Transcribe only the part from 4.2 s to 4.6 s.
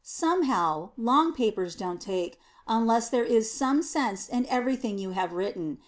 in